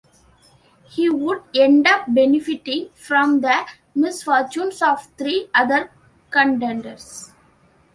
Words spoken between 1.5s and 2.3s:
end up